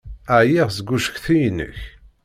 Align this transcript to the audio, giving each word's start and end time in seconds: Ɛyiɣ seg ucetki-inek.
Ɛyiɣ 0.37 0.67
seg 0.71 0.89
ucetki-inek. 0.95 1.79